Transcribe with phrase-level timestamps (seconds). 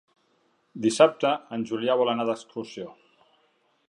[0.85, 2.89] Dissabte en Julià vol anar d'excursió.